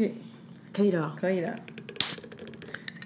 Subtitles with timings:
[0.00, 0.14] 去，
[0.72, 1.14] 可以了。
[1.20, 1.54] 可以了。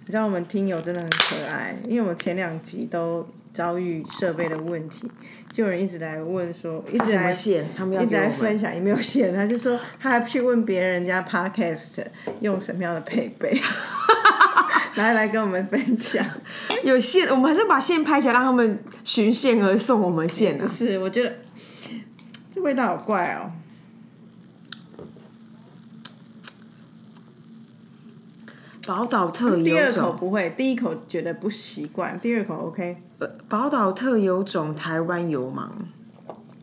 [0.06, 5.10] 你知道我们听友真的很可爱，因为我们前两集都遭遇设备的问题，
[5.50, 7.66] 就有人一直来问说，一直线？
[7.76, 8.12] 他们要一直。
[8.12, 12.04] 在分享有没有线，他就说他还去问别人家 podcast
[12.40, 13.58] 用什么样的配备，
[14.94, 16.24] 来来跟我们分享。
[16.84, 20.62] 有线，我们还是把线拍起来，让他们循线而送我们线啊。
[20.62, 21.34] 不是，我觉得
[22.54, 23.50] 这味道好怪哦。
[28.86, 32.96] 宝岛特有第二口种，不会，第一口觉得不习惯，第二口 OK。
[33.18, 35.88] 呃宝岛特有种台湾油芒。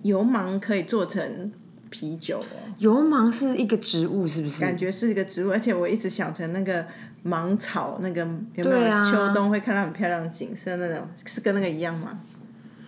[0.04, 1.52] 油芒可以做成
[1.92, 4.62] 啤酒哦，油芒是一个植物，是不是？
[4.62, 6.84] 感觉是一个植物，而且我一直想成那个
[7.22, 8.22] 芒草，那个
[8.56, 12.20] 有没有啊秋冬会看到很漂亮的景色那种，是跟那个一样吗？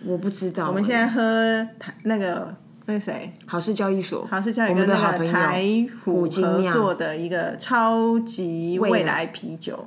[0.04, 0.68] 我不知道。
[0.68, 1.22] 我们现在喝
[1.78, 2.54] 台那个
[2.86, 9.26] 那个谁，好事交易所，好事交易我们个那个的好朋友台虎虎精酿合作的一个超级未来未来。
[9.26, 9.86] 啤酒，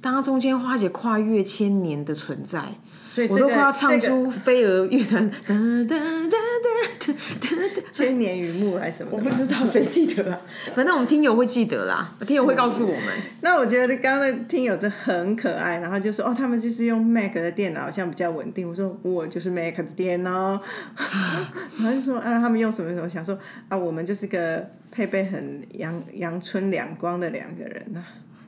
[0.00, 2.76] 当它中间花姐跨越千年的存在，
[3.06, 5.30] 所以这个我都快要唱这出飞儿乐团。
[7.90, 9.10] 千年雨幕还是什么？
[9.12, 10.40] 我不知道谁记得啊，
[10.74, 13.04] 反正我们听友会记得啦，听友会告诉我们。
[13.40, 18.68] 那我觉得刚刚的听友真的很可爱，然后就说哦，他们就是用 Mac 的电脑，好像比较稳定。
[18.68, 20.60] 我说我就是 Mac 的电脑，
[21.78, 28.02] 然后就说啊，他们用什么什么，想说啊，我们就是个配备很阳阳春两光的两个人呐、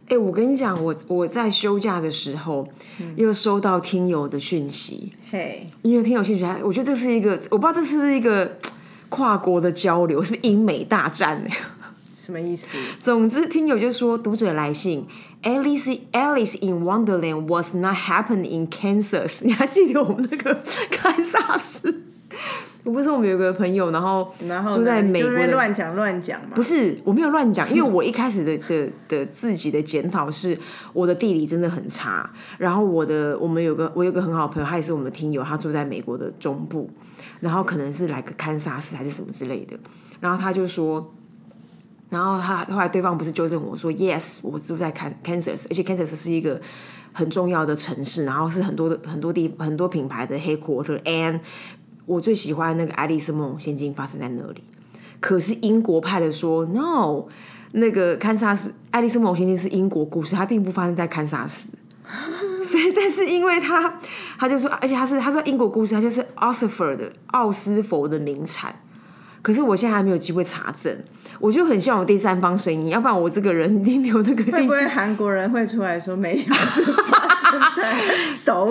[0.08, 2.66] 哎、我跟你讲，我我在休假的时候、
[3.16, 8.58] 又收到听友的讯息，嘿，因为听友讯息，我觉得这是一个，我不知道这是不是一个
[9.08, 11.50] 跨国的交流，是不是英美大战呢？
[12.20, 12.68] 什么意思？
[13.00, 15.06] 总之，听友就说读者来信
[15.42, 19.44] ，Alice Alice in Wonderland was not happening in Kansas。
[19.46, 22.02] 你还记得我们那个 堪萨斯？
[22.84, 26.50] 我不是我们有个朋友，然后然后呢住在美国乱讲乱讲嘛。
[26.54, 30.56] 不是，我没有乱讲，因为我一开始的 的的自己的检讨是
[30.92, 36.88] 我的地理真的很差，然后我的我们有个我有个很好的朋友，他也是我们的听友，他住在美国的中部，
[37.40, 39.76] 然后可能是来个堪萨斯还是什么之类的，
[40.20, 41.12] 然后他就说。
[42.10, 46.60] 然后他后来对方不是纠正我说，yes，我住在 Kan Kansas，而且 Kansas 是一个
[47.12, 51.40] 很重要的城市，然后是很多的很多地很多品牌的 headquarter，and
[52.06, 54.62] 我最喜欢那个《爱丽丝梦游仙境》发生在那里。
[55.20, 57.24] 可是英国派的说 no，
[57.72, 61.70] 那个堪萨斯《爱丽丝梦游仙境》是英国故事，它并不发生在堪萨斯。
[62.64, 63.98] 所以，但是因为他，
[64.38, 68.74] 他就说，而且他是他说英国故事，他就是奥斯佛的奥斯佛的名产。
[69.42, 70.96] 可是我现在还没有机会查证，
[71.38, 78.70] 我就很希望有第三方声音，要不然我这个人一定没有那个会不会韩国人会出来说没有是发生在首尔？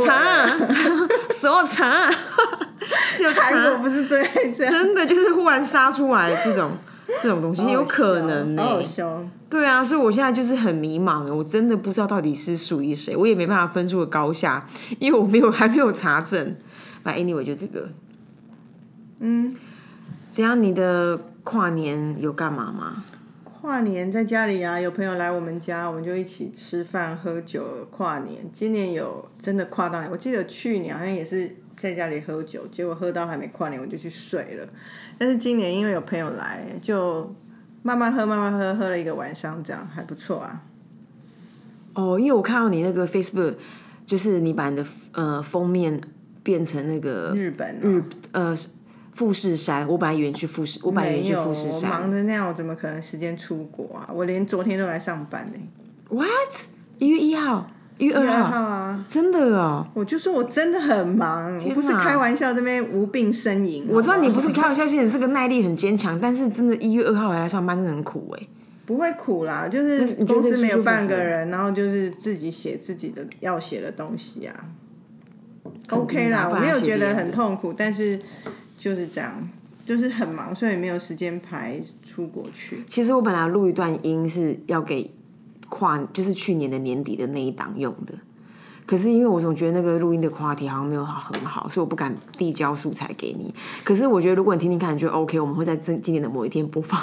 [3.09, 6.71] 是有韩国，不是最爱这样，真的就是忽然杀出来这种
[7.21, 9.23] 这种东西，有可能呢、好好笑。
[9.49, 14.65] 对啊，所以我现在就是很迷茫，我真的不知道到底是属于谁，我也没办法分出个高下，
[14.99, 16.55] 因为我没有 还没有查证。
[17.03, 17.89] 反正 anyway 就这个，
[19.19, 19.53] 嗯，
[20.29, 20.61] 怎样？
[20.61, 23.03] 你的跨年有干嘛吗？
[23.61, 28.49] 跨年在家里啊，有朋友来我们家，我们就一起吃饭喝酒跨年。
[28.51, 34.67] 今年有真的跨到年，我记得去年好像也是在家里喝酒，结果喝到还没跨年我就去睡了。
[35.17, 37.33] 但是今年因为有朋友来，就
[37.81, 40.63] 慢慢喝慢慢喝，喝了一个晚上，这样还不错啊。
[41.93, 43.55] 哦，因为我看到你那个 Facebook，
[44.05, 45.99] 就是你把你的呃封面
[46.41, 48.55] 变成那个日本、哦、日呃
[49.13, 52.11] 富士山，我本来以为去富士，我本来以为去，富士我忙山。
[52.11, 54.09] 的那样，我怎么可能时间出国啊？
[54.11, 55.59] 我连昨天都来上班呢、
[56.09, 56.67] What？
[56.97, 57.67] 一月一号，
[57.97, 59.05] 一月二二号，啊！
[59.07, 59.87] 真的啊。
[59.93, 63.85] 我就说我真的很忙，我不是开玩笑，这边无病呻吟。
[63.89, 68.47] 我知道你不是开玩笑，现在是个耐力很坚强，但是真的，一月二号还来上班，真的很苦哎、
[68.85, 74.65] 不会苦啦，就是公司没有半个人，然后就是自己写自己的要写的东西啊。
[75.89, 78.19] OK 啦，我没有觉得很痛苦，但是
[78.77, 79.49] 就是这样，
[79.85, 82.83] 就是很忙，所以没有时间排出国去。
[82.87, 85.09] 其实我本来录一段音是要给
[85.73, 88.13] 跨，就是去年的年底的那一档用的。
[88.85, 93.51] 可是因为我总觉得那个录音的话题好像没有好很好，所以我不敢递交素材给你。
[93.83, 96.99] 可是我觉得如果你听听看，你觉得 OK，我们会在今今年的某一天播放，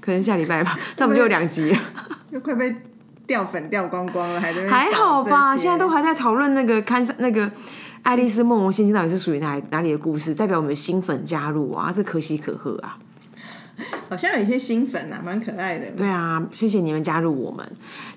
[0.00, 1.78] 可能下礼拜吧，这样我们就有两集了。
[2.30, 2.74] 就快被
[3.24, 5.56] 掉粉掉光光了，还在还好吧？
[5.56, 7.46] 现在都还在讨论那个看那个
[8.02, 12.98] 《爱丽丝梦游仙境》到底是属于哪哪里的故事，代表我们的新粉加入啊，这可喜可贺啊！
[14.08, 15.86] 好像有一些新粉啊，蛮可爱的。
[15.96, 17.64] 对啊，谢谢你们加入我们。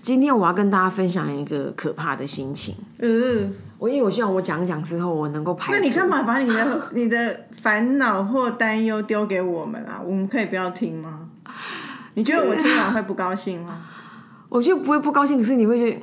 [0.02, 2.76] 今天我要跟大家分享一个可怕的心情。
[3.00, 5.80] 嗯，我因为我希望我讲一讲之后，我能够排除。
[5.80, 10.02] 那你干嘛把你的你的烦恼或担忧丢给我们啊？
[10.04, 11.28] 我们可以不要听吗？
[12.16, 13.82] 你觉得我听完会不高兴吗？
[14.50, 16.02] 我觉得不会不高兴，可是你会觉得，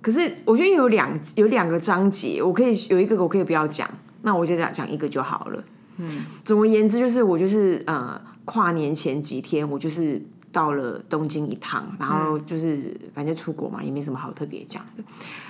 [0.00, 3.88] 可是我觉得有两有两个章节，我可以有一个我可以不要讲，
[4.22, 5.64] 那我就讲讲一个就好了。
[5.96, 15.04] 嗯，总而言之，就是我就是呃跨年前几天，我就是到了东京一趟，然后就是反正出国嘛，也没什么好特别讲的。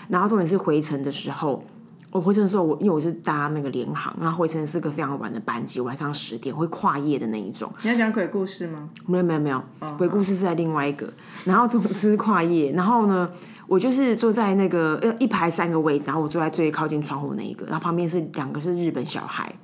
[0.08, 1.62] 然后重点是回程的时候，
[2.10, 7.72] 我回程的时候，我因为我是搭那个联航，然后回程是个非常晚的班机，晚上十点会跨夜的那一种。
[7.82, 8.90] 你要讲鬼故事吗？
[9.06, 9.62] 没有没有没有，
[9.96, 11.08] 鬼故事是在另外一个。
[11.44, 13.30] 然后总之跨夜，然后呢，
[13.68, 19.54] 我就是坐在那个呃一排三个位置，然后我坐在最靠近窗户那一个，然后旁边是两个是日本小孩，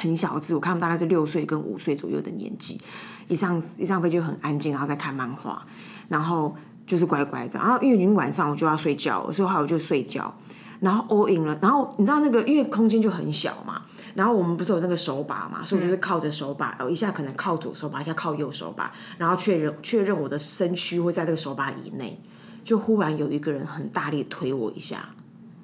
[0.00, 2.80] 很小只，我看他们大概是六岁跟五岁左右的年纪，
[3.28, 5.62] 一上一上飞就很安静，然后在看漫画，
[6.08, 6.54] 然后
[6.86, 7.58] 就是乖乖的。
[7.58, 10.34] 然后因为已经晚上我就要睡觉了，所以后来我就睡觉。
[10.80, 13.82] 然后 all in 了，然后你知道那个因为空间就很小嘛，
[14.14, 22.18] 然后我们不是有那个手把嘛，所以我就是靠着手把，然后一下可能靠左手把，一下靠右手把，然后确认确认我的身躯会在这个手把以内，
[22.64, 25.10] 就忽然有一个人很大力推我一下，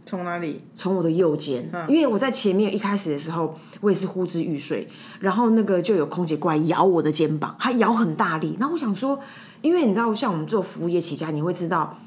[0.06, 0.62] 从哪里？
[0.75, 4.88] 从我的右肩，因为我在前面一开始的时候我也是呼之欲睡，
[5.20, 9.19] 然后那个就有空姐过来咬我的肩膀，她咬很大力，然后我想说，
[9.61, 11.99] 因为你知道像我们做服务业起家，你会知道。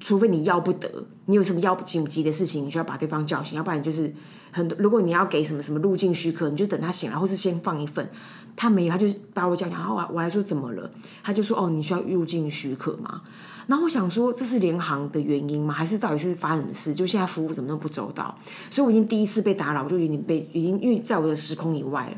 [0.00, 4.12] 除非你要不得，你有什么要紧急的事情，你需要把对方叫醒，要不然就是
[4.50, 4.76] 很多。
[4.78, 8.10] 如果你要给什么什么入境许可，你就等他醒来，或是先放一份。
[8.56, 10.90] 他没有，他就把我叫醒，然后我我还说怎么了？
[11.22, 13.22] 他就说哦，你需要入境许可吗？
[13.66, 15.72] 然后我想说这是联航的原因吗？
[15.72, 16.94] 还是到底是发生什么事？
[16.94, 18.34] 就现在服务怎么那么不周到？
[18.70, 22.16] 所以我已经第一次被打扰，我就已经被已经因为在我的时空以外了。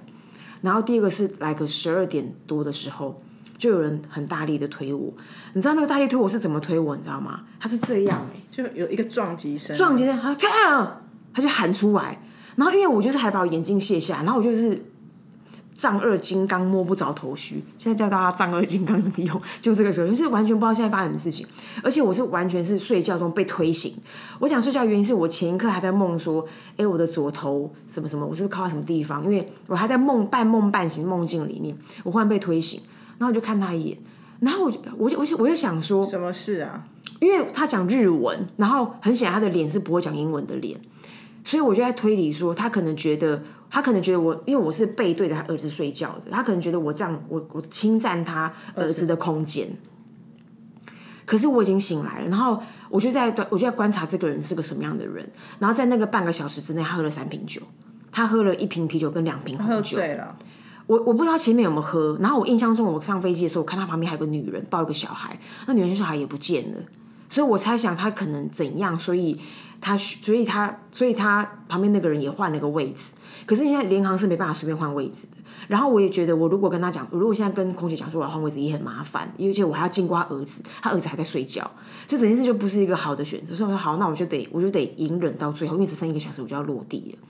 [0.63, 3.21] 然后第二个是来个十二点多的时候。
[3.59, 5.11] 就有人很大力的推我，
[5.55, 6.95] 你知道那个大力推我是怎么推我？
[6.95, 7.41] 你知道吗？
[7.59, 11.03] 他是这样哎，就有一个撞击声，撞击声，他这样，
[11.33, 12.21] 他就喊出来。
[12.57, 14.85] 然后因为我就是还把我眼镜卸下，然后我就是
[15.77, 17.63] 丈二金刚摸不着头绪。
[17.77, 21.47] 现在教大家丈二金刚怎么用，就这个时候就是完全不知道现在发生什么事情，
[21.83, 23.95] 而且我是完全是睡觉中被推醒。
[24.39, 26.47] 我想睡觉原因是我前一刻还在梦说，
[26.77, 29.25] 哎，我的左头什么什么，我是不是靠在什么地方？
[29.25, 32.81] 因为我还在梦半梦半醒梦境里面，我忽然被推醒。
[33.19, 33.99] 然后我就看他一眼，
[34.41, 36.85] 然后我就我就我就我就想说，什么事啊？
[37.19, 40.79] 因为他讲日文，然后很显然他的脸是不会讲英文的脸，
[41.43, 49.69] 所以我就在推理说，他可能觉得他可能觉得我，因为我是背对着他儿子睡觉的，他可能觉得我这样我我侵占他儿子的空间。
[51.25, 55.29] 可是我已经醒来了，然后我就在我就在观察这个人是个什么样的人，
[55.59, 57.61] 然后在那个半个小时之内，他喝了三瓶酒，
[58.13, 59.99] 他喝了一瓶啤酒跟两瓶红酒。
[60.87, 65.37] 我我不知道前面有没有喝，然后我印象中我上飞机的时候，我看他旁边还有个女人抱一个小孩，
[65.67, 66.79] 那女人小孩也不见了，
[67.29, 69.39] 所以我猜想他可能怎样，所以
[69.81, 73.13] 他所以他所以他旁边那个人也换了个位置，
[73.45, 75.37] 可是因为联航是没办法随便换位置的，
[75.69, 81.71] 然后我也觉得我如果跟他讲，我如果现在跟空姐讲说我要换位置也很麻烦，而且我还要经过他儿子，他儿子还在睡觉，
[82.07, 87.29] 所以整件事就不是一个好的选择，所以我说好，那我就得我就得隐忍到最后，因为只剩一个小时我就要落地了。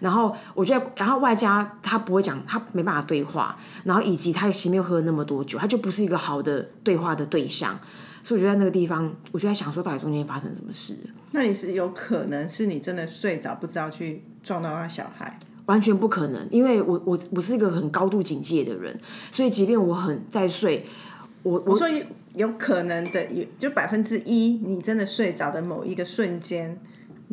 [0.00, 7.78] 然后我觉得，然后外加他不会讲，他没办法对话，然后以及他前面喝了那么多酒，他就不是一个好的对话的对象，
[8.26, 10.96] 所以我就在那个地方，我就在想说，到底中间发生什么事？
[11.30, 15.38] 那你是有可能是你真的睡着，不知道去撞到那小孩？
[15.66, 18.98] 完全不可能，因为我我我是一个很高度警戒的人，
[19.30, 20.84] 所以即便我很在睡，
[21.44, 21.86] 我我说
[22.34, 26.76] 有可能的，有就百分之一，你真的睡着的某一个瞬间。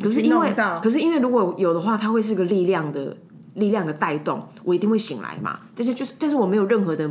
[0.00, 3.16] 可是因为，可是因为如果有的话，它会是个力量的
[3.54, 5.58] 力量的带动，我一定会醒来嘛。
[5.74, 7.10] 但是就是，但是我没有任何的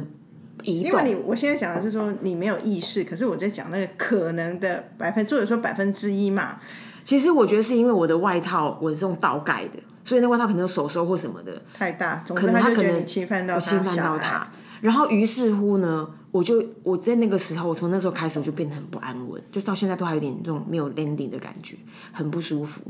[0.63, 0.99] 移动。
[0.99, 6.59] 因为你我现在讲的是说你没有意识，可是我在讲那个可能的百分，或者说百分之一嘛。
[7.03, 14.47] 其实我觉得是因为我的外套我是用倒盖的，所以那外套可能有手收或什么的太大，可能他可能侵犯到侵犯到他。
[14.79, 21.77] 然后于是乎呢，我就我在那个时候，我从那时候开始我就变得很不安稳，就到现在都还有点这种没有 landing 的感觉，
[22.11, 22.81] 很不舒服。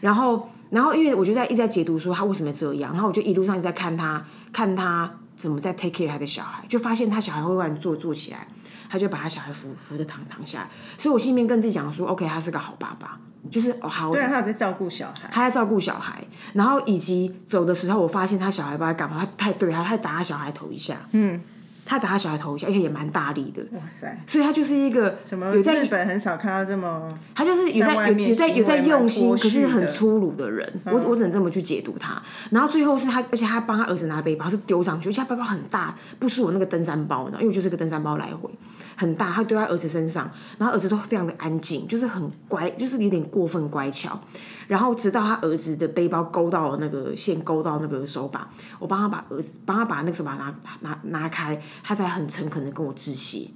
[0.00, 8.48] 然后，然后因为我就在一直在解读说他为什么这样，然后我就一路上一直在看他，看他怎么在 take care 他的小孩，就发现他小孩会突然坐坐起来，
[8.88, 10.70] 他就把他小孩扶扶的躺躺下来。
[10.98, 14.10] 所以我心里面跟自己讲说，OK，他是个好爸爸，就是哦好。
[14.12, 16.24] 对，他有在照顾小孩，他在照顾小孩。
[16.54, 21.40] 然后以及走的时候，我发现他小孩不知道干嘛，他太对他太打他小孩头一下，嗯。
[21.86, 23.62] 他打他小孩头一下，而且也蛮大力的。
[23.72, 24.20] 哇塞！
[24.26, 25.54] 所以他就是一个什么？
[25.54, 27.08] 有在日本很少看到这么。
[27.34, 30.70] 他就是有在有有在有在用心，可是很粗鲁的人。
[30.84, 32.20] 我我只能这么去解读他。
[32.50, 38.50] 然后最后是他，而且他帮他儿子拿背包，是丢上去，而且他背包很大，不是我那个登山包，因为我就是个登山包来回，
[38.96, 39.30] 很大。
[39.30, 40.28] 他丢在儿子身上，
[40.58, 44.18] 然后儿子都非常的安静，就是很乖，就是有点过分乖巧。
[44.66, 48.48] 然后直到他儿子的背包勾到了那个线，勾到那个手把，
[48.80, 51.60] 我帮他把儿子帮他把那个手把拿拿拿开。
[51.82, 53.48] 他才很诚恳的跟我致谢。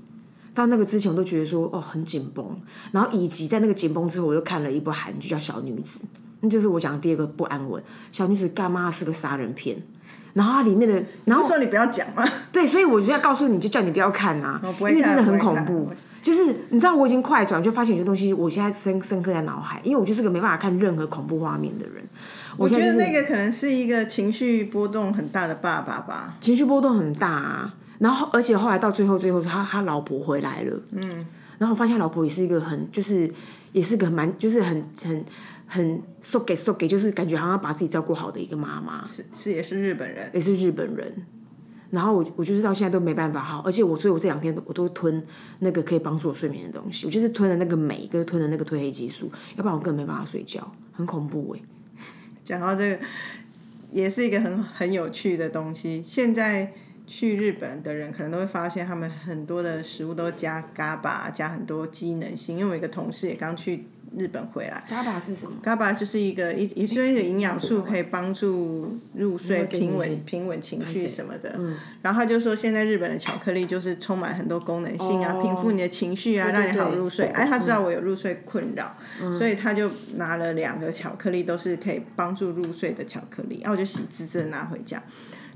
[0.52, 2.44] 到那个之前，我都觉得说哦很紧绷，
[2.90, 5.98] 然后以及在那个紧绷之后，我又看了一部韩剧叫《小女子》，
[6.40, 7.82] 那就是我讲的第二个不安稳。
[8.10, 9.80] 小女子干妈是个杀人片，
[10.34, 15.88] 然后它里面的，然后说你不要讲嘛，对，所以我就要告诉你，就叫你不要看啊，因为真的很恐怖。
[16.20, 22.04] 就是你知道，我已经快转，就发现有些东西我现在深深刻在脑海，因为我就是个没办法看任何恐怖画面的人。
[22.58, 27.74] 我觉得那个可能是一个情绪波动很大的爸爸吧，情绪波动很大啊。
[28.00, 31.26] 然后，而且后来到最后，最后他他老婆回来了，嗯，
[31.58, 33.30] 然后我发现老婆也是一个很，就是
[33.72, 35.22] 也是个蛮，就是很很
[35.66, 41.12] 很 so 给 so 给，就是感觉好像把自己照顾好的一个妈妈，是是也是日本人，也是日本人。
[41.90, 45.22] 然后我我就是到现在都没办法好，而且我所以我这两天我都吞
[45.58, 51.60] 那个可以帮助我睡眠的东西，我就是吞了那个镁跟吞了那个褪黑激素，要不然我根本没办法睡觉，很恐怖哎。
[52.46, 52.98] 讲到这个，
[53.92, 56.72] 也是一个很很有趣的东西，现在。
[57.12, 62.56] 去日本的人可能都会发现，他们很多的食物都加嘎巴，加很多机能性。
[62.56, 63.86] 因为我一个同事也刚去
[64.16, 64.80] 日本回来。
[64.88, 65.56] 嘎巴是什么？
[65.60, 71.52] 嘎巴就是一个一也是一个营养素，可以帮助入睡、平稳、平稳情绪什么的。
[71.58, 71.76] 嗯。
[72.00, 77.26] 然后他就说，现在日本的巧克力就是充满很多功能性啊，平复你的情绪啊，让你好入睡。
[77.26, 78.96] 哎，他知道我有入睡困扰，
[79.36, 83.62] 所以他就拿了两个巧克力，都是可以帮助入睡的巧克力。
[83.64, 85.02] 然后我就喜滋滋的拿回家。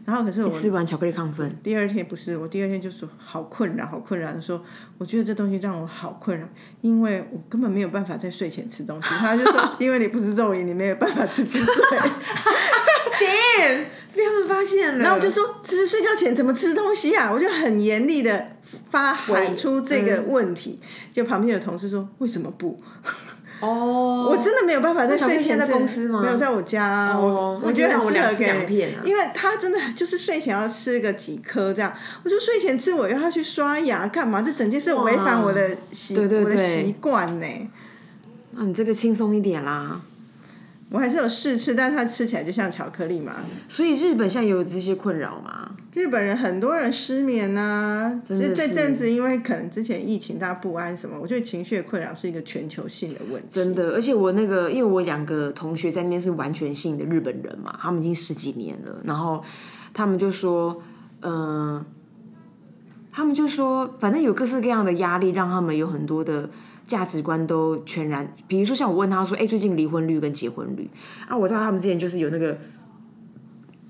[0.04, 4.62] 然后可是我吃完巧克力亢奋，第二天不是我第二天就说好困扰，好困扰的说，
[4.98, 6.46] 我觉得这东西让我好困扰，
[6.82, 9.08] 因为我根本没有办法在睡前吃东西。
[9.08, 11.74] 他就说，因为你不是肉眼，你没有办法吃吃睡。
[13.14, 13.84] Damn，
[14.14, 14.98] 被他们发现了。
[14.98, 17.30] 然后我就说，吃睡觉前怎么吃东西啊？
[17.32, 18.48] 我就很严厉的
[18.90, 20.80] 发喊出这个问题。
[21.12, 22.76] 就旁边有同事说，为什么不？
[23.60, 26.20] 哦，我真的没有办法在睡前在公司吗？
[26.22, 31.92] 没有在我家，我我觉得很适合两片，因为他真的就是睡前要吃个几颗这样，
[32.24, 34.42] 我就睡前吃，我又要去刷牙干嘛？
[34.42, 37.46] 这整件事违反我的习我的习惯呢。
[38.52, 40.00] 那你这个轻松一点啦。
[40.94, 43.32] 我还是有试吃，但是它吃起来就像巧克力嘛。
[43.66, 45.72] 所以日本现在有这些困扰吗？
[45.92, 53.48] 日本人很多人失眠呐，这这阵子因为可能之前疫情大家不安什么，我觉得情绪困扰是一个全球性的问题。
[53.48, 59.42] 真的，而且我那个因为我两个同学在那边是完全性的日本人嘛，他们已经十几年了，然后
[59.92, 60.80] 他们就说，
[61.22, 61.84] 嗯，
[63.10, 66.48] 他们就说，反正有各式各样的压力，让他们有很多的。
[66.86, 70.88] 价值观都全然，比如说像我问他说：“哎，最近离婚率跟结婚率
[71.26, 72.58] 啊？”我知道他们之前就是有那个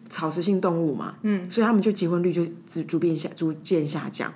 [0.09, 4.33] 草食性动物嘛，嗯，所以他们就结婚率就逐逐渐下逐渐下降。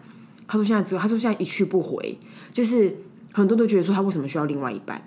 [0.47, 2.19] 他说现在只有他说现在一去不回，
[2.53, 2.97] 就是
[3.33, 5.01] 很多都觉得说他为什么需要另外一半？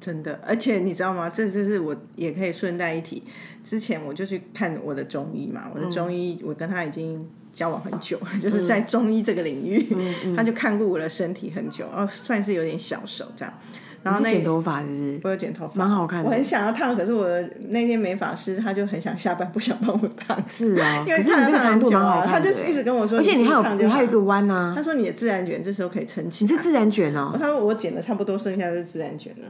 [0.00, 1.30] 真的，而且你知道吗？
[1.30, 3.22] 这就是我也可以顺带一提，
[3.64, 7.26] 之前我就去看我的中医嘛，我的中医我跟他已经。
[7.56, 9.88] 交往很久， 就是在中医这个领域，
[10.36, 13.54] 他就看过我的身体很久，哦，算是有点小手这样。
[14.02, 15.20] 然后剪头发是不是？
[15.24, 16.28] 我有剪头发，蛮好看的。
[16.28, 17.26] 我很想要烫，可是我
[17.70, 20.38] 那天美发师他就很想下班，不想帮我烫。
[20.46, 22.52] 是啊， 因为你这个长度蛮好看的。
[22.52, 24.74] 他就一直跟我说，而且你还有你还有一个弯啊。
[24.76, 26.44] 他说你的自然卷这时候可以撑起。
[26.44, 27.36] 你是自然卷哦？
[27.40, 29.48] 他说我剪的差不多，剩下是自然卷了。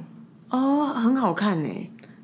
[0.48, 1.68] 哦，很好看呢，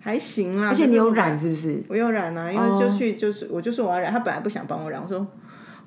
[0.00, 0.68] 还行啦。
[0.68, 1.82] 而且你有染是不是？
[1.88, 5.26] 我有染啊，因为就去就是我就说我要染，他本来不想帮我染，我说。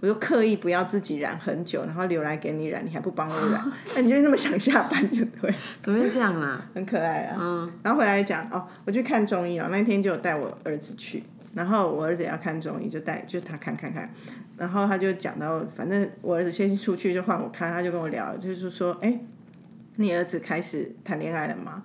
[0.01, 5.53] 我就刻意不要自己染很久，然后留来给你染，你还不帮我染， 那你就那么想下班就对？
[5.81, 6.69] 怎么会这样啊？
[6.75, 7.37] 很可爱啊。
[7.39, 7.71] 嗯。
[7.81, 11.23] 然后回来讲哦，我去看中医哦，那天就有带我儿子去，
[11.53, 14.13] 然后我儿子也要看中医，就带就他看看看，
[14.57, 19.19] 然后他就讲到，反正我儿子先出去就换我看，他就跟我聊，就是说，哎，
[19.95, 21.81] 你儿子开始谈恋爱了吗？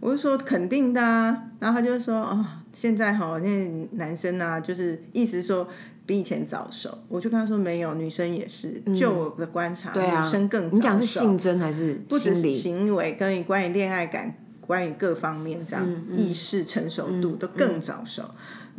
[0.00, 5.68] 我就说肯定的啊，然后他就说，哦，现在哈，那男生啊，就是意思说。
[6.10, 8.82] 比以前早熟，我就跟他说没有，女生也是。
[8.98, 10.74] 就我的观察，女生更早熟。
[10.74, 18.24] 你讲是性征还是不只是行为，跟关于恋爱感，关于各方面这样意识成熟度都更早熟。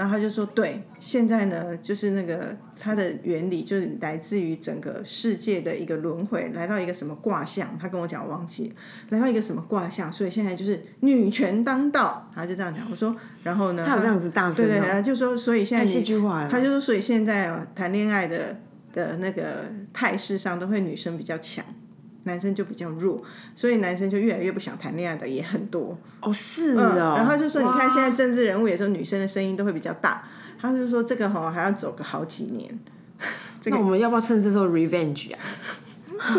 [0.02, 7.78] 然后他就说：“对，现在呢，就是那个它的原理，就是来自于整个世界的一个轮回，来到一个什么卦象？
[7.80, 8.74] 他跟我讲，我忘记
[9.10, 12.28] 来到一个什么卦象，所以现在就是女权当道。
[12.34, 12.84] 他就这样讲。
[12.90, 13.86] 我说，然后呢？
[13.88, 16.50] 他有这样子大声，对对，就说，所以现在戏剧化了。
[16.50, 18.58] 他就说，所以现在谈恋爱的
[18.92, 21.64] 的那个态势上，都会女生比较强。”
[22.24, 23.24] 男生就比较弱，
[23.56, 25.98] 所以男生就越来越不想谈恋爱的也很多。
[26.22, 27.16] 哦，是啊。
[27.18, 30.24] 然后就说，你看现在政治人物也说，女生的声音都会比较大。
[30.60, 32.80] 他就说，这个哈还要走个好几年。
[33.66, 35.40] 那我们要不要趁这时候 revenge 啊？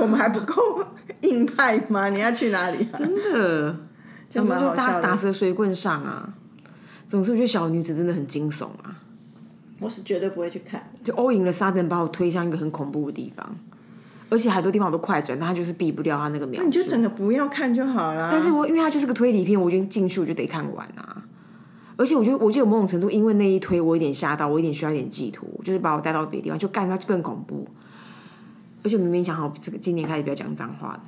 [0.01, 0.85] 我们还不够
[1.23, 2.09] 硬派吗？
[2.09, 2.85] 你要去哪里？
[2.97, 3.77] 真的，
[4.31, 6.35] 就打打蛇随棍上啊。
[7.07, 8.97] 总之，我觉得小女子真的很惊悚啊。
[9.81, 10.81] 我是绝对不会去看。
[11.03, 13.57] 就欧赢的沙登把我推向一个很恐怖的地方，
[14.33, 16.65] 而且很多地方我都快转，但他就是避不掉他那个描述。
[16.65, 18.31] 你就整个不要看就好了。
[18.33, 21.23] 但是我因为它就是个推理片，我已经进去我就得看完啊。
[21.99, 27.69] 而且我觉得，我记得某种程度，因为那一推我有点吓到，我有点需要一点寄托，就是把我带到别的地方，就干它就更恐怖。
[28.83, 30.99] 而且明明想好这个今年开始不要讲脏话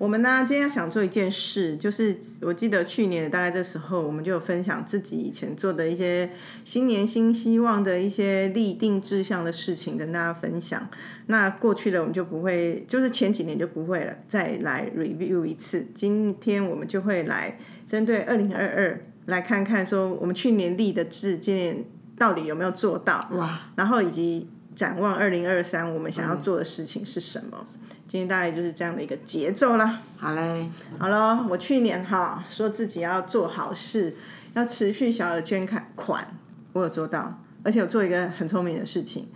[0.00, 6.30] 我们呢，今天想做一件事，就是我记得去年大概这时候，我们就有分享自己以前做的一些
[6.64, 10.88] 新年新希望的一些立定志向的事情，跟大家分享。
[11.26, 15.86] 那过去的我们就不会，就是前几年就不会了，再来 review 一次。
[15.94, 21.84] 今天我们就会来针对二零二二来看看，说我们去年立的志，今年
[22.16, 23.28] 到底有没有做到？
[23.32, 23.70] 哇！
[23.76, 27.66] 然后以及展望二零二三，我们想要做的事情是什么？
[28.10, 30.00] 今天大概就是这样的一个节奏啦。
[30.16, 34.16] 好嘞，好了，我去年哈说自己要做好事，
[34.54, 36.26] 要持续小额捐款款，
[36.72, 39.28] 我有做到，而且我做一个很聪明的事情，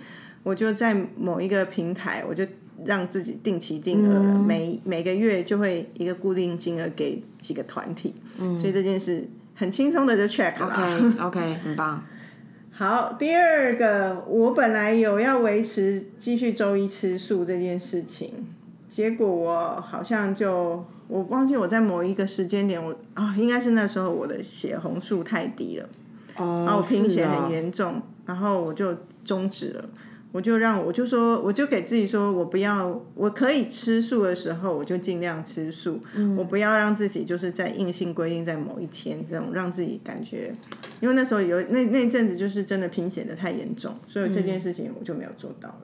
[0.43, 2.45] 我就在某一个平台，我就
[2.85, 10.66] 让自己定期定额，每每个月就会一个固定金额给几个团体，嗯所以这件事很轻松的就 check 了。
[10.66, 12.04] OK OK，很棒。
[12.76, 18.49] 好，第二个，我本来有要维持继续周一吃素这件事情，
[18.94, 25.88] 结果我好像就我忘记我在某一个时间点，我啊、应该是那时候我的血红素太低了，
[26.36, 29.84] 哦，然后我贫血很严重，然后我就终止了。
[30.30, 35.98] 我就让我就说，我就给自己说，我不要，我可以吃素的时候，我就尽量吃素。
[36.38, 40.52] 我不要让自己就是在硬性规定在某一天这种让自己感觉，
[41.00, 45.80] 因为那时候有那那阵子就是真的贫血的太严重，所以这件事情我就没有做到了。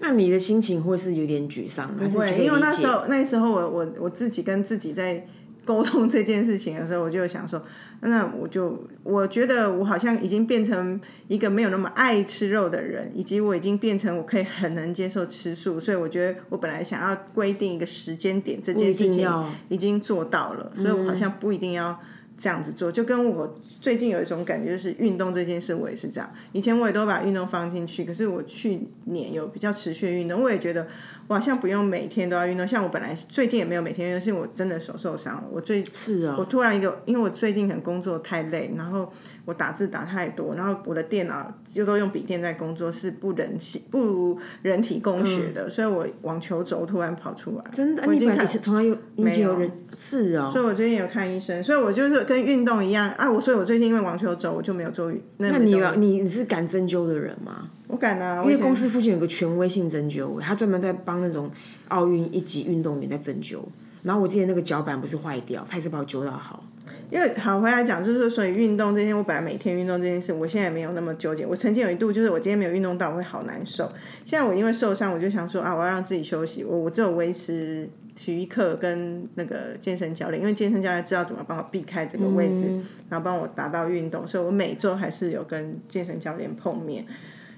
[0.00, 1.96] 那你的心情会是有点沮丧吗？
[2.00, 5.26] 不会，因为那时候那时候我我我自己跟自己在
[5.64, 7.60] 沟通这件事情的时候，我就想说，
[8.00, 19.28] 那我就我觉得我好像已经变成一个没有那么爱吃肉的人，以及我已经变成我可以很能接受吃素，所以我觉得我本来想要规定一个时间点，这件事情
[19.68, 21.98] 已经做到了，所以我好像不一定要。
[22.38, 26.32] 这样子做，就跟我最近有一种感觉，就是运动这件事，我也是这样。
[26.52, 30.86] 以前我也都把运动放进去，可是我去年有比较持续的运动，我也觉得
[31.26, 32.66] 我好像不用每天都要运动。
[32.66, 35.44] 像我本来最近也没有每天运动，是因为我真的手受伤了。
[35.50, 39.12] 我最是哦，我突然一个，因为我最近可能工作太累，然后
[39.48, 47.64] 我打字打太多，然后我的电脑又都用笔电在工作，是不人性不如人体工学的，所以我网球肘突然跑出来。
[47.64, 53.30] 嗯真的，我已经看你本来是从来有以前有人是哦，所以我最近有看医生，所以我就是跟运动一样啊。
[53.30, 57.70] 我所以我最近因为网球肘，我就没有做那那你你你是敢针灸的人吗？
[57.86, 61.50] 我敢啊，因为公司附近有个权威性针灸，他专门在帮那种
[61.88, 63.60] 奥运一级运动员在针灸。
[64.02, 66.62] 然后我之前那个脚板不是坏掉，他也是把我灸到好。
[67.10, 71.46] 因为好回来讲，就是说所以运动这件，我本来每天运动这件事，我现在没有那么纠结。
[71.46, 73.90] 我曾经有一度就是我今天没有运动到，我会好难受。
[74.24, 76.64] 现在我因为受伤，我就想说啊，我要让自己休息。
[76.64, 87.06] 我我只有维持体育课跟那个健身教练，因为健身教练知道怎么帮我避开这个位置，然后帮我达到运动，所以我每周还是有跟健身教练碰面。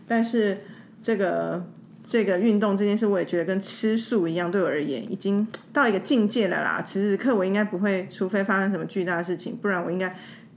[0.07, 0.59] 但是
[1.03, 1.65] 这个
[2.11, 6.83] 这个运动这件事，我也觉得跟吃素一样，对我而言已经到一个境界了啦。
[6.85, 10.17] 此时此刻我应该不会，除非发生什么巨大的事情，不然我应该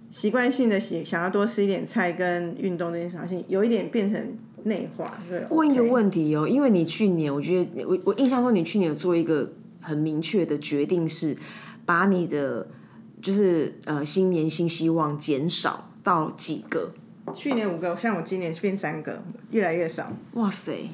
[0.10, 5.06] 习惯性的想想要多吃一点菜跟运动这件事情，有一点变成内化。
[5.30, 11.38] 对，问一个问题哦，因为你去年，我觉得我我印象中你去年有做一个很明确的决定，是
[11.86, 12.68] 把你的
[13.22, 16.92] 就是呃新年新希望减少到几个？
[17.36, 20.12] 去年五个，像我今年变三个，越来越少。
[20.34, 20.90] 哇塞，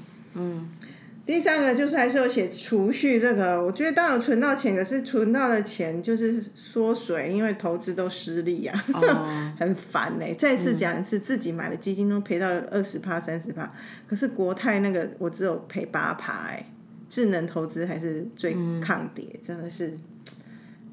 [1.26, 9.52] 第三个就是还是有写储蓄这个，我觉得当然有存到钱，可是存到的钱就是缩水，因为投资都失利啊，哦。
[9.60, 13.72] 很烦呢、再次讲一次，自己买的基金都赔到二十趴、三十趴，
[14.08, 16.66] 可是国泰那个我只有赔八趴哎，
[17.08, 19.96] 智能投资还是最抗跌，真的是，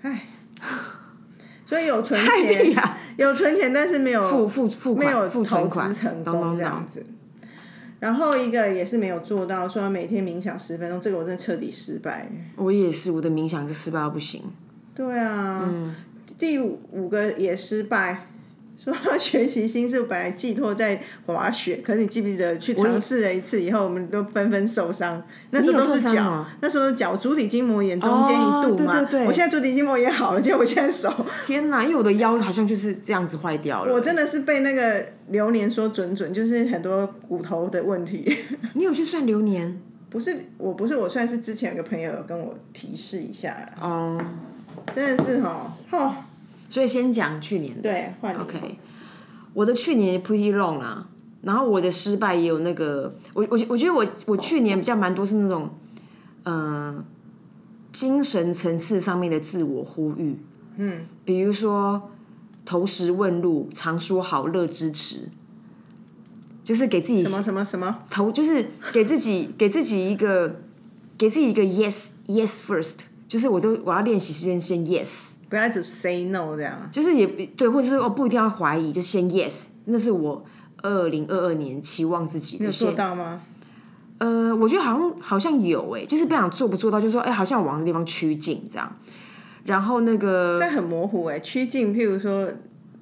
[0.02, 0.26] 唉，
[1.64, 5.88] 所以有存钱， 呀，有存钱，但是没有付付付没有投款。
[5.94, 7.02] 资成功这样子。
[7.98, 12.30] 然后一个也是没有做到，说每天冥想十分钟，这个我真的彻底失败。
[12.56, 14.42] 我也是，我的冥想是失败到不行。
[14.94, 15.94] 对啊，嗯
[16.38, 18.28] 第五五个也失败。
[18.76, 25.22] 说他学习心是本来寄托在滑雪，可是你记不记得去尝试了一次以后，我们都纷纷受伤。
[25.50, 28.60] 那时候都是脚，那时候脚足底筋膜炎中间一度嘛。
[28.60, 31.12] 哦对对对我现在足底筋膜炎好了，结果我现在手，
[31.46, 33.92] 天哪，因为我的腰好像就是这样子坏掉了。
[33.92, 38.36] 我真的是被那个流年说准准，就是很多骨头的问题。
[38.74, 39.80] 你有去算流年？
[40.08, 44.18] 不是，我不是，我算是之前有个朋友有跟我提示一下，哦，
[44.94, 46.14] 真的是哈，哦，
[46.68, 47.82] 所以先讲去年的。
[47.82, 48.40] 对，换你。
[48.40, 48.78] OK，
[49.54, 51.08] 我的去年 pretty long 啊，
[51.42, 55.70] 然后我的失败也有那个，我我我觉得我我去年比较蛮多是那种，
[56.42, 57.04] 呃，
[57.92, 60.38] 精神层次上面的自我呼吁，
[60.76, 62.10] 嗯，比如说
[62.64, 65.30] 投石问路，常说好，乐支持，
[66.62, 70.60] 就是给自己什么什么什么，投，就是给自己给自己一个
[71.16, 75.35] 给自己一个 yes yes first，就是我都我要练习先先 yes。
[75.48, 80.44] 不要只 say no 这样，就是也对，或者是哦不一定要怀疑，就先 yes，那是我
[80.82, 82.64] 二零二二年期望自己的。
[82.64, 83.40] 有做到吗？
[84.18, 88.96] 呃，我觉得好像好像有诶，就是不想做不做到，就说哎，好像往那地方趋近这样。
[89.64, 92.48] 然后那个但很模糊诶，趋近，譬如说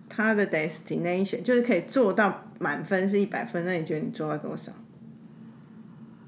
[0.08, 4.72] 他的 destination 就是可以做到满分是一百分，那你觉得你做到多少？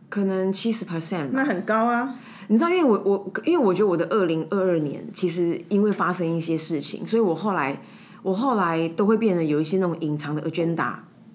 [0.09, 2.15] 可能七十 percent，那很高啊。
[2.49, 7.81] 你知道，因为我我因为我觉得我的二零二二年其实因为发生一些事情，所以我后来
[8.23, 10.95] 我后来都会变得有一些那种隐藏的 agenda，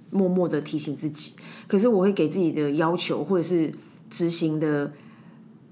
[0.10, 1.34] 默默的提醒自己。
[1.68, 3.74] 可是我会给自己的要求或者是
[4.10, 4.92] 执行的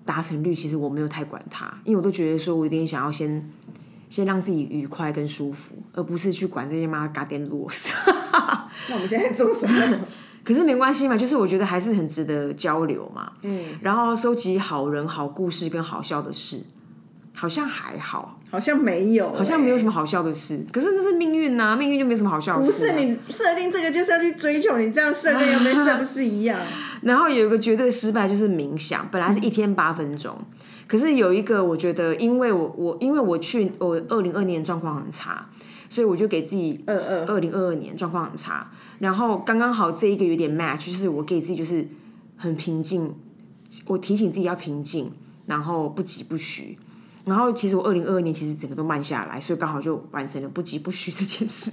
[0.04, 3.50] 达成率，其实我没有太管它，因为我都觉得说我一定想要先
[4.10, 7.92] 先让自己愉快跟舒服，而不是去管这些妈 goddamn rules。
[8.90, 10.00] 那我们现在做什么？
[10.44, 13.32] 可是没关系嘛，就是我觉得还是很值得交流嘛。
[13.44, 16.62] 嗯，然后收集好人、好故事跟好笑的事，
[17.36, 20.66] 好像还好，好像没有，好像没有什么好笑的事。
[20.72, 22.72] 可是那是命运呐，命运就没什么好笑的事。
[22.72, 26.60] 不是你设定这个就是要去追求，你这样设定又没设不是一样？
[27.04, 30.36] 然后有一个绝对失败就是冥想，本来是一天八分钟，
[30.88, 35.48] 可是有一个我觉得，因为我我因为我去我二零二年状况很差。
[35.90, 41.88] 所以我就给自己二二二零二二年状况很差，然后刚刚好这一个有点 match，就是我给自己就是
[42.38, 43.16] 很平静，
[43.88, 45.12] 我提醒自己要平静，
[45.48, 46.78] 然后不急不徐，
[47.26, 51.72] 然后其实我二零二二年其实整个都慢下来，所以刚好就完成了不急不徐这件事。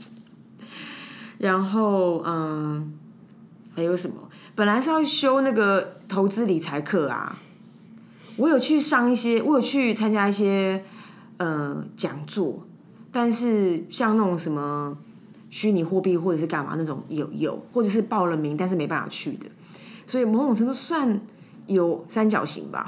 [1.39, 2.95] 然后嗯，
[3.75, 4.17] 还有什么？
[4.55, 7.37] 本来是要修那个投资理财课啊，
[8.39, 10.83] 我有去上一些，我有去参加一些
[11.37, 12.66] 呃讲座。
[13.19, 14.95] 但是像那种什么
[15.49, 19.47] 虚拟货币或者是干嘛那种有有，或者是报了名但是没办法去的，
[20.07, 21.19] 所以某种程度算
[21.67, 22.87] 有三角形吧，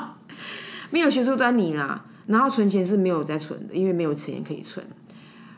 [0.88, 2.06] 没有学出端倪啦。
[2.26, 4.82] 然后存钱是没有在存的，因为没有钱可以存。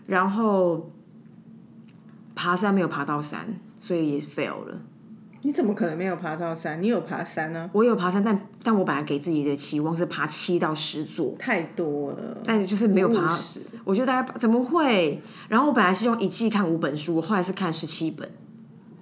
[0.07, 0.91] 然后
[2.35, 4.81] 爬山没有爬到山，所以也 fail 了。
[5.47, 6.83] 你怎么可能没有爬到山？
[6.83, 7.71] 你有爬山呢？
[7.73, 12.37] 我有爬山，但但我本来给自己的期望是爬七到十座，太多了。
[12.45, 13.33] 但就是没有爬。
[13.85, 15.23] 我觉得大概怎么会？
[15.49, 18.29] 然后我本来是用一季看五本书，我后来是看十七本。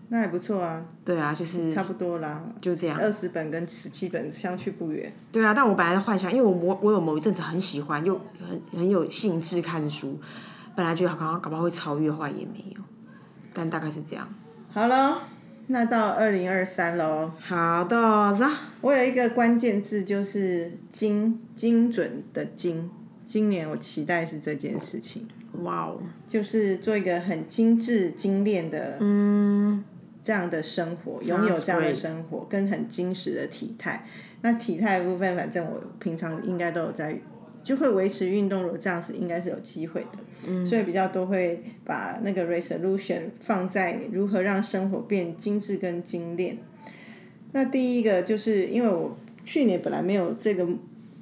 [0.09, 0.85] 那还不错啊。
[1.03, 2.99] 对啊，就是差不多啦，就这样。
[3.01, 5.11] 二十本跟十七本相去不远。
[5.33, 10.21] 对啊，但我本来的幻想，因为我我我有某一阵子很喜欢，又很很有兴致看书，
[10.77, 12.83] 本来觉得好像搞不好会超越，后来也没有。
[13.55, 14.29] 但大概是这样。
[14.71, 15.23] 好了。
[15.67, 17.33] 那到二零二三喽。
[17.39, 17.97] 好的，
[18.81, 22.91] 我有一个关键字，就是精精准的精。
[23.25, 25.27] 今年我期待是这件事情。
[25.63, 26.01] 哇哦！
[26.27, 29.83] 就是做一个很精致精炼的，嗯，
[30.23, 34.05] 这样的生活，拥有这样的生活，跟很精实的体态。
[34.43, 37.19] 那体态部分，反正我平常应该都有在。
[37.65, 46.59] 就会维持运动，如果这样子应该是有机会的，所以比较多会把那个 resolution 放在如何让生活变精致跟精炼。
[47.53, 50.69] 那第一个就是因为我去年本来没有这个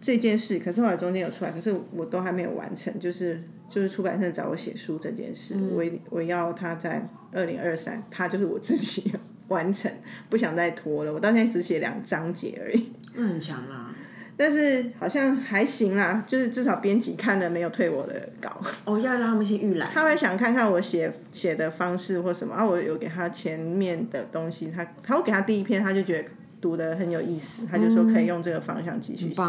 [0.00, 9.12] 这件事，可是后来中间有出来，可是我都还没有完成，就是就是出版社找我写书这件事，我我要他在二零二三，他就是我自己
[9.46, 9.88] 完成，
[10.28, 11.12] 不想再拖了。
[11.12, 13.91] 我到现在只写两章节而已，那很强啊。
[14.36, 18.60] 但是好像还行啦，就是至少编辑看了没有退我的稿。
[18.84, 19.90] 哦，要让他们先预览。
[19.92, 26.28] 他会想看看我写写的方式或什么，啊，我有给他前面的东西，他他会给他第一篇，他就觉得
[26.60, 29.42] 读的很有意思，他就说可以用这个方向继续写。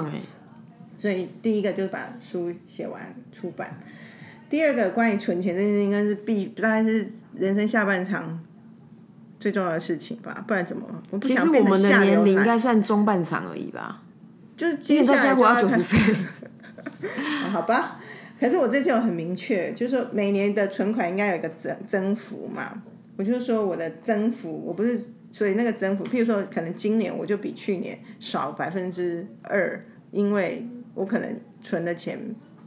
[0.97, 3.79] 所以第一个就是把书写完出版。
[4.49, 8.39] 第二个关于存钱这件事，应该是必大概是人生下半场
[9.39, 10.85] 最重要的事情吧，不然怎么？
[11.21, 14.02] 其实我们的年龄应该算中半场而已吧。
[14.55, 15.99] 就是接下来我要九十岁，
[17.51, 17.99] 好吧？
[18.39, 22.83] 可是我这次有很明确，就是说每年的存款应该有一个增增幅嘛。
[23.15, 24.99] 我就是说我的增幅，我不是
[25.31, 29.79] 所以那个增幅，譬如说可能今年我就比去年少百分之二，
[30.11, 32.19] 因为我可能存的钱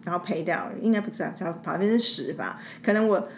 [0.05, 3.29] 然后赔掉，应该不知道，只要百分之十吧，可能我。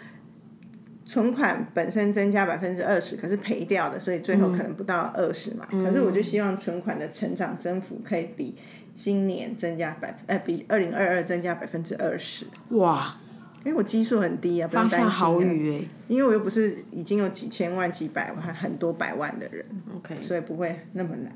[1.09, 5.65] 存款本身增加百分之二十，可是赔掉的，所以最后可能不到二十嘛。
[5.71, 8.53] 可是我就希望存款的成长增幅可以比
[8.93, 12.45] 今年增加百，呃，比二零二二增加百分之二十。
[12.77, 13.17] 哇，
[13.65, 21.33] 因为我基数很低啊，不用担心因为我又不是已经有几千万、几百万、很多百万的人，OK，所以不会那么难。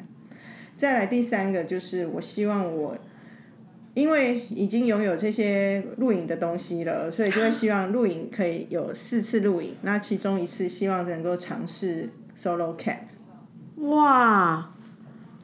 [0.78, 2.96] 再来第三个就是，我希望我
[3.94, 12.98] 因为已经拥有这些录影的东西了，所以就会希望录影可以有四次录影，那其中一次希望能够尝试 solo cam。
[13.78, 14.74] 哇，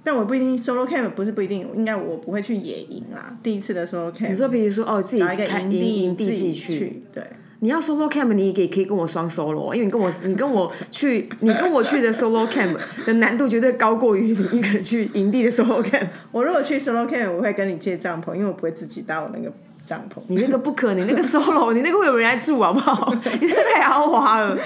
[0.03, 3.37] 但我不一定 solo cam 不是不一定，应该我不会去野营啦。
[3.43, 7.23] 第一次的 solo cam，你说比如说哦，自己找一个开营营地营地自己去，去，对。
[7.61, 16.07] 你要 solo camp，你也可以跟我双 solo，因为你跟我你跟我去你跟我去的 solo camp 的难度绝对高过于你一个人去营地的 solo camp。
[16.31, 19.53] 我如果去 solo camp，我会跟你借帐篷，因为我不会自己搭我那个
[19.85, 20.21] 帐篷。
[20.27, 23.13] 你那个不可能，你那个 solo，你那个会有人来住好不好？
[23.41, 24.57] 你那个太豪华了。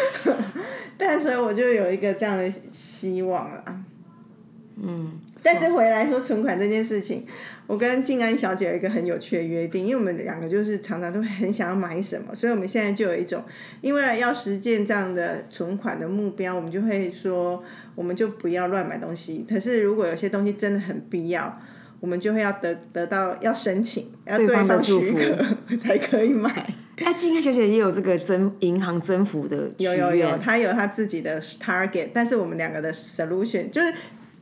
[0.96, 3.64] 但所以我就有一个这样的希望了。
[4.76, 7.26] 嗯，但是回来说存款这件事情，
[7.66, 13.44] 我跟静安小姐有一个很有趣的约定，因为我们两个就是常常都很想要买什么，所以我们现在就有一种，
[13.82, 17.64] 因为要实践这样的存款的目标，我们就会说，
[17.96, 19.46] 我们就不要乱买东西。
[19.50, 21.62] 可是如果有些东西真的很必要，
[22.00, 26.74] 我们就会要得得到要申请，要对方许可 才可以买。
[27.04, 33.94] 哎，静安小姐也有这个增银行增幅的有有有，她，有她自己的 target，但是我们两个的 solution 就是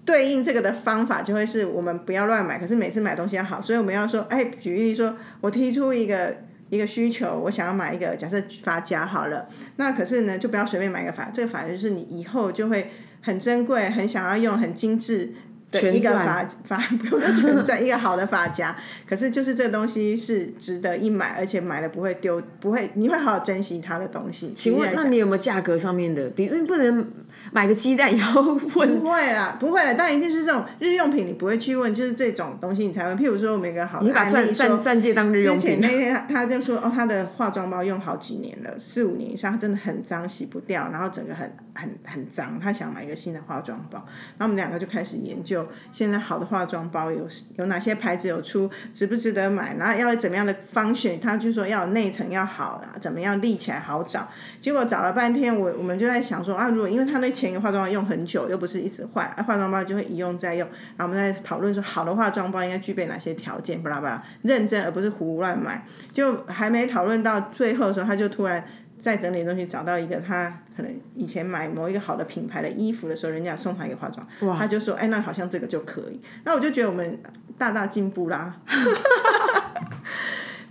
[0.06, 6.38] 对应这个的方法，就会是我们不要乱买，可是每次买东西要好，所以我们要说，哎，举例说，我提出一个
[6.70, 15.34] 一个需求，我想要买一个假设发夹好了，那可是呢，就不要随便买一个发，这个发就是你以后就会很珍贵，很想要用，很精致。
[15.72, 18.76] 的一个发发 不用说全钻一个好的发夹，
[19.08, 24.52] 可是就是这个东西是值得一买，而且买了不会丢，不会你会好好珍惜它的东西。
[24.54, 26.30] 请问那你有没有价格上面的？
[26.32, 27.06] 比如你不能
[27.52, 33.12] 买个鸡蛋也要问不会啦，不会啦，但一定是这种日用品，你不会去问，就是这种东西你才会。
[33.22, 43.98] 譬如说，我们一个好的你把钻钻，钻戒当日用品之前品那，天他他就说，哦，他的化妆包用好几年了，四五年以上，真的很脏，洗不掉，然后整个很很很脏，他想买一个新的化妆包，
[44.38, 54.30] 然后我们两个就开始研究，现在好的化妆包有有哪些牌子有出，值不值得买，然后要怎么样的方选，他就说要内层要好啊，怎么样立起来好找，
[54.60, 65.86] 结果找了半天，我我们就在想说啊，如果因为他那前一个化妆包用很久，又不是一直坏，啊、化妆包就会一用再用，然后我们在讨论说好的化妆包应该具备哪些条件，巴拉巴拉，认真而不是胡乱买。
[66.12, 68.64] 就还没讨论到最后的时候，他就突然
[69.02, 76.20] 在整理东西找到一个他可能以前买某一个好的品牌的衣服的时候，人家送他一个化妆，他就说哎，那好像这个就可以。
[76.44, 77.20] 那我就觉得我们
[77.58, 78.58] 大大进步啦。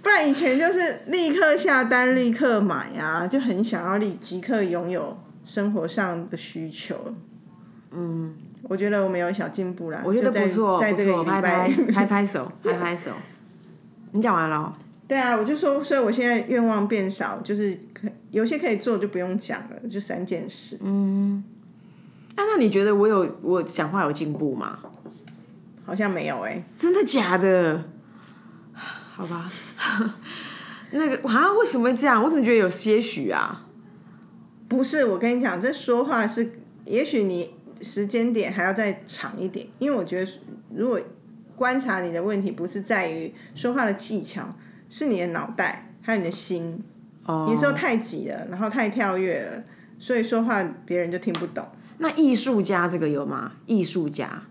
[0.00, 7.12] 不然以前就是立刻下单、立刻买啊，就很想要立即刻拥有生活上的需求。
[7.90, 10.00] 嗯，我觉得我们有小进步啦。
[10.04, 13.10] 我觉得在不错，在这个礼拜拍 拍拍手，拍拍手。
[14.12, 14.72] 你讲完了哦、
[15.06, 20.78] 对啊，我就说，所以我现在愿望变少，就是可有些可以做就不用讲了，就三件事。
[20.82, 21.42] 嗯
[22.36, 24.78] 啊，那你觉得我有我讲话有进步吗？
[25.84, 27.82] 好像没有哎、真的假的？
[28.72, 29.50] 好吧，
[30.92, 32.22] 那个啊，为什么会这样？
[32.22, 33.66] 我怎么觉得有些许啊？
[34.68, 40.32] 不是，我跟你讲，这说话是，也许你时间点还要再长一点，因为我觉得
[40.72, 41.00] 如果
[41.56, 44.48] 观察你的问题不是在于说话的技巧，
[44.88, 46.82] 是你的脑袋还有你的心，
[47.26, 49.64] 哦有时候太急了，然后太跳跃了，
[49.98, 51.66] 所以说话别人就听不懂。
[51.98, 53.52] 那艺术家这个有吗？
[53.66, 54.42] 艺术家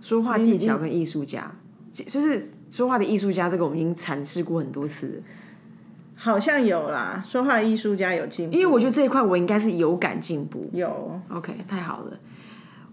[0.00, 1.54] 说话技巧跟艺术家，
[1.92, 5.22] 就是说话的艺术家，这个我们已经阐释过很多次。
[6.16, 10.68] 好像有啦，说话的艺术家有进步，因为我觉得这一块我应该是有感进步。
[10.72, 12.18] 有 OK，太好了。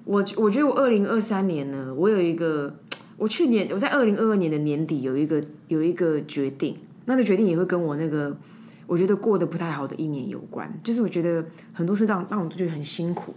[0.06, 2.74] 我我觉得我二零二三年呢，我有一个，
[3.18, 8.38] 我去年我在二零二二年的年底有一个有一个决定，那个决定也会跟我那个
[8.88, 13.36] 我觉得过得不太好的一年有关，就是我觉得很多事让让我觉得很辛苦，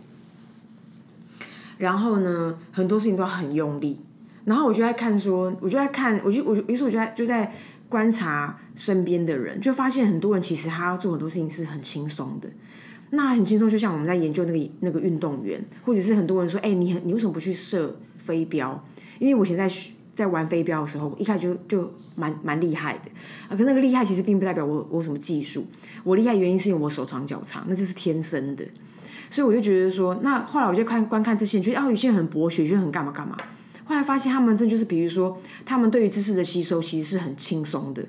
[1.76, 4.00] 然后呢，很多事情都要很用力，
[4.44, 7.52] 然后我就在看说，我就在看，我就我就于是我就在就在
[7.88, 12.48] 观察身边的人，就发现很多人其实他要做很多事情是很轻松的。
[13.10, 18.80] 那很轻松，就像我们在研究那个那个运动员，或者是很多人说，哎、你很你为什么不去射飞镖？
[19.18, 19.68] 因为我现在
[20.20, 23.10] 在玩飞镖的时候，一开始就就蛮蛮厉害的
[23.48, 25.66] 啊，可那个厉害其实并不代表我我什么技术，
[26.04, 28.64] 我厉害原因是因为我手长脚长，那就是天生的。
[29.30, 33.36] 所以我就觉得说，那后来我就看观看这些人，觉得啊，有些人很博学，有些人很干嘛干嘛。
[33.84, 38.04] 后来发现他们这就是，比如说，他们对于知识的吸收其实是很轻松的。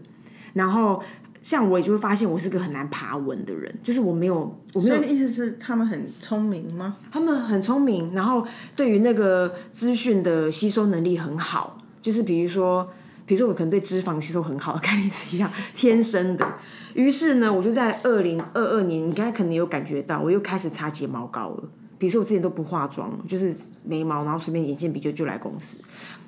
[0.53, 1.01] 然后
[1.41, 6.97] 像我也就会发现，我是个很难爬文的人，就是我没有，我没有意思是他们很聪明吗？
[7.11, 8.45] 他们很聪明，然后
[8.75, 11.77] 对于那个资讯的吸收能力很好。
[12.01, 12.89] 就是比如说，
[13.25, 16.45] 比如说我可能对脂肪吸收很好，概念是一样，天生的。
[16.93, 21.63] 于是呢，我就在二零二二年，你刚才可能有感觉到，我又开始擦睫毛膏了。
[21.97, 25.77] 比如说我之前都不化妆，就是眉毛，然后随便眼线笔就就来公司，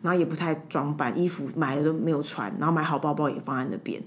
[0.03, 3.99] 然后也不太装扮，衣服买了都没有穿，然后买好包包也放在那边。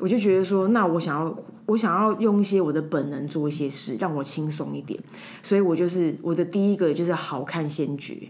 [0.00, 5.00] 我就觉得说，那我想要，我想要用一些我的本能做一些事，让我轻松一点。
[5.42, 8.28] 所以我就是我的第一个就是好看先决，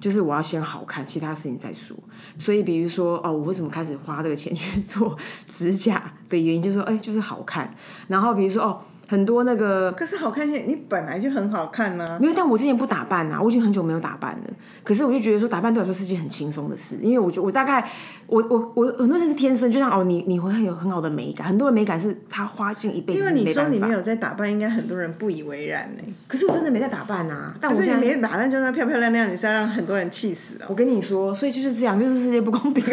[0.00, 1.96] 就是我要先好看，其他事情再说。
[2.38, 5.16] 所以比如说哦，我为什么开始花这个钱去做
[5.48, 7.74] 指甲的原因，就是说哎，就是好看。
[8.08, 8.80] 然后比如说哦。
[9.10, 12.18] 很多那个，可是好看些，你本来就很好看呢。
[12.20, 14.50] 没有，但我之前不打扮啊，我已经很久没有打扮了。
[14.84, 17.82] 可是我就觉得说，打扮对我来说是件很轻松的事，因为我觉得我大概，
[18.26, 23.20] 我我我很多人是天生，就像哦，你你会很有很好的美感，很多人美感是他花尽一辈子。
[23.20, 26.02] 因为你说你没有在打扮，应该很多人不以为然呢。
[26.26, 30.66] 可是我真的没在打扮啊，但我是你没打扮就那漂漂亮亮，你是要让很多人气死啊！
[30.68, 32.84] 我跟你说，所以就是这样，就是世界不公平。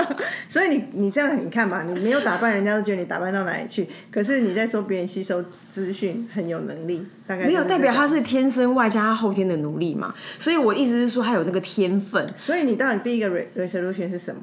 [0.48, 3.86] 所以你你这样你看嘛，你没有打扮，人家都觉得你打扮到哪里去。
[4.10, 6.28] 可是你在说别人吸收资讯。
[6.32, 10.14] 很有能力，大概没有代表他是天生外加他后天的努力嘛？
[10.38, 12.26] 所以我意思是说他有那个天分。
[12.36, 14.40] 所以你到底第一个 resolution 是什么？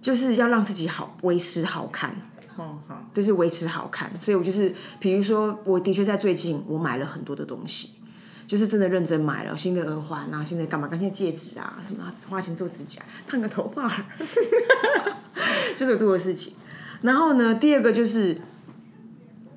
[0.00, 2.14] 就是要让自己好维持好看。
[2.56, 4.10] 哦，好，就是维持好看。
[4.18, 7.90] 所以我就是，比如说，我的确在最近我买了很多的东西，
[8.46, 10.86] 就是真的认真买了新的耳环啊，新的干嘛？
[10.86, 13.90] 刚才戒指啊，什么花钱做指甲、烫个头发，
[15.76, 16.52] 就是做的事情。
[17.02, 18.36] 然后呢，第二个就是。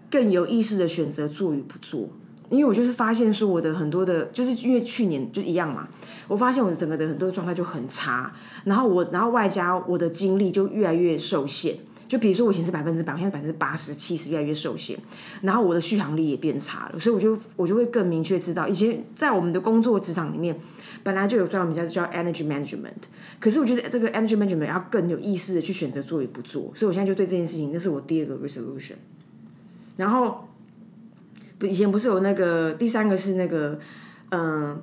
[0.10, 2.10] 更有意识的选择做与不做，
[2.50, 5.88] 因为我就是发现说我的很多的，就是因为去年就一样嘛，
[6.28, 11.76] 我发现我整个的很多的状态就很差，然后我然后外加我的精力就越来越受限，
[12.08, 14.98] 就比如说我以前是百分之百，我现在百分之八十七十越来越受限，
[15.42, 20.58] 然后我的续航力也变差了，所以我就我就会更明确知道，以前在我们的工作职场里面
[21.04, 23.08] 本来就有专门名叫叫 energy management，
[23.40, 28.96] 可是我觉得这个 energy management 要更有意识的去选择做与不做，所以我现在就对这件事情，那是我第二个 resolution。
[29.98, 30.48] 然后，
[31.60, 33.80] 不，以前不是有那个第三个是那个，
[34.30, 34.82] 嗯，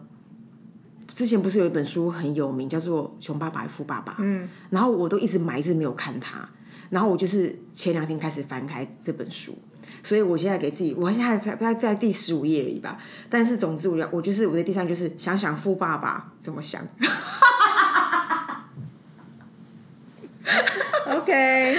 [1.13, 4.13] 之前不是有一本书很有名，叫做《穷爸爸富爸爸》。
[4.19, 4.49] 嗯。
[4.71, 6.49] 然后我都一直买，一直没有看它。
[6.91, 9.57] 然后我就是前两天开始翻开这本书，
[10.03, 12.99] 所以我现在给自己，我现在才在在第十五页而已吧。
[13.31, 16.83] 但是总之，我要我就是我的第三就是想想富爸爸怎么想。
[21.07, 21.77] OK。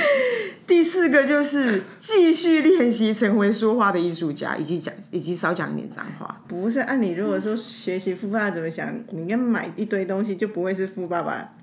[0.67, 6.41] 第四个就是继续练习成为说话的艺术家，以及讲以及少讲一点脏话。
[6.47, 11.53] 不是，按你如果说学习富爸爸怎么想，你应该买一堆东西，就不会是富爸爸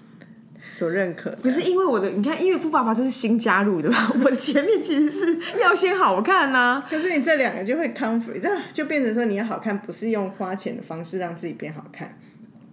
[0.69, 1.31] 所认可。
[1.43, 6.85] 不是因为我的，你看，因为富爸爸这是新加入的吧， 我的前面其实是要先好看呐。
[6.89, 12.17] 可是你这两个就会 conflict，就变成说你要好看，不是用花钱的方式让自己变好看。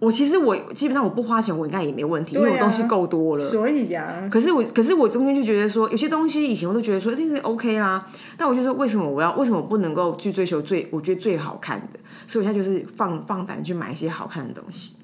[0.00, 3.44] 我其实我基本上我不花钱，我应该也没问题，因为我东西够多了。
[3.48, 12.00] 所以呀，可是我可是我中间就觉得说，有些东西以前我都觉得说这是 OK 啦，但我就说为什么我要为什么不能够去追求最我觉得最好看的？
[12.26, 14.94] 所以我现在就是放放胆去买一些好看的东西。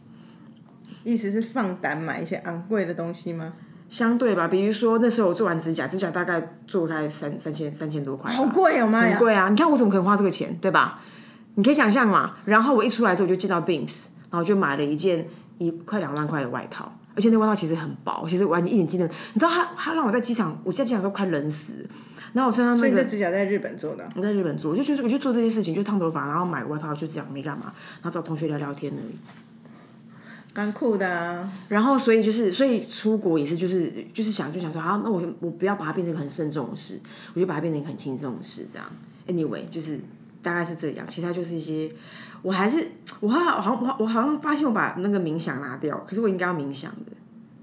[1.05, 3.53] 意思是放胆买一些昂贵的东西吗？
[3.91, 9.11] 相对吧，比如说那时候我做完指甲，指甲大概做开三三千三千多块，好贵哦妈呀！
[9.13, 9.49] 很贵啊！
[9.51, 11.01] 你看我怎么可能花这个钱，对吧？
[11.55, 12.37] 你可以想象嘛。
[12.47, 14.09] 然后我一出来之后就见到 Beams。
[14.31, 15.27] 然后就买了一件
[15.59, 19.09] 一快两万块的外套，而且那外套其实很薄，其实完全一点机能。
[19.09, 21.87] 你知道他他让我在机场，我在机场都快冷死。
[22.33, 29.17] 然后我身上那个指甲在日本做的，我在日本做，我就觉得我就做这些事情，就烫头发，然后买外套，就这样没干嘛，然后找同学聊聊天而已。
[30.55, 31.49] 蛮酷的。
[31.69, 37.01] 然后所以就是所以出国也是就是就是想就想说，好，那我我不要把它变成一个很慎重的事，
[37.33, 38.87] 我就把它变成一个很轻松的事，这样。
[39.27, 39.99] Anyway，就是
[40.43, 41.91] 大概是这样，其他就是一些。
[42.43, 42.87] 我还是
[43.21, 47.13] 我好好我我好像发现我把那个冥想拿掉，可是我应该要冥想的。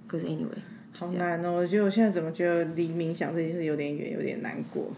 [0.07, 0.45] 可是 anyway，
[0.91, 1.53] 好难哦！
[1.53, 4.91] 我觉得我现在怎么觉得离冥想这件事有点远，有点难过。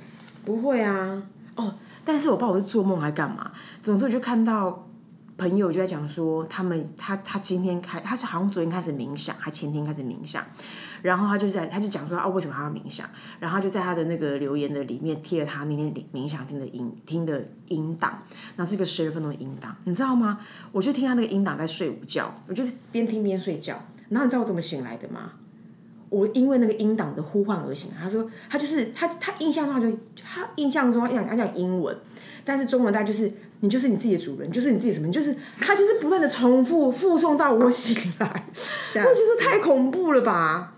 [0.43, 1.23] 不会啊，
[1.55, 3.51] 哦，但是我不知道我是做梦还干嘛。
[3.81, 4.87] 总之我就看到
[5.37, 10.43] 朋友就在讲说，他们他他今天开，他是好像昨天开始冥想，还前天开始冥想。
[11.05, 13.07] 然后他就在，他就讲说啊，为什么他要冥想？
[13.39, 18.23] 然后他就在他的那个留言的里面贴了他那天冥想听的音听的音档，
[18.55, 20.39] 那是一个十二分钟的音档，你知道吗？
[20.71, 23.79] 我就听他那个音档在睡午觉，我就是边听边睡觉。
[24.09, 25.33] 然后你知道我怎么醒来的吗？
[26.09, 27.91] 我因为那个音档的呼唤而醒。
[28.01, 31.95] 他说他就是他他印象中就他印象中讲他讲英文，
[32.43, 38.45] 但是中文大概就是你就是你自己的主人，就是你自己什么，就是他就是不断的重复附送到我醒来，
[38.95, 40.74] 我觉得太恐怖了吧。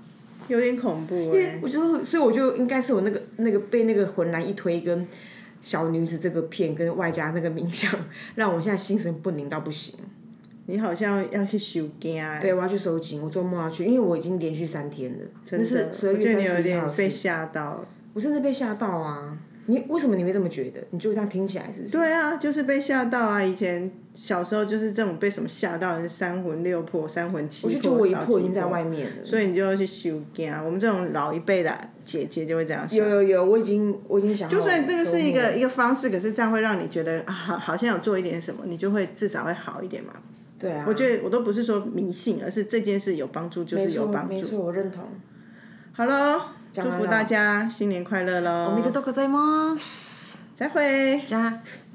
[0.48, 5.08] 有点恐怖，因为我就所以我就应该是我那个那个被那个浑男一推跟
[5.62, 7.92] 小女子这个片跟外加那个冥想，
[8.36, 9.96] 让我现在心神不宁到不行。
[10.70, 17.10] 你好像要去收惊哎，对，我要去收金，我周末要去，因为我已经连续三天了，真的是十二我觉得你有月三十一号点被。
[17.10, 17.86] 吓到。
[18.14, 19.38] 我真的被吓到啊！
[19.70, 20.82] 你为什么你会这么觉得？
[20.92, 21.98] 你就这样听起来是不是？
[21.98, 23.44] 对啊，就是被吓到啊！
[23.44, 29.26] 以前小时候就是这种被什么吓到，是三魂六魄、三魂七魄、我就觉得我一魄已经在外面了。
[29.26, 30.52] 所以你就要去修惊。
[30.66, 32.98] 我们这种老一辈的姐姐就会这样想。
[32.98, 40.14] 有有有，我已经我已经想就算这个是一个一个方式，可是这样会让你觉得啊，好好像有做一点什么，你就会至少会好一点嘛。
[40.58, 44.34] 对啊，我觉得我都不是说迷信，而是这件事有帮助就是有帮助。
[44.34, 45.04] 没错，我认同。
[45.92, 46.42] 好喽，
[46.73, 48.73] 祝福完了大家新年快乐喽！
[48.73, 50.41] おめでとうございます。
[50.55, 51.25] 再会。
[51.27, 51.86] じゃあ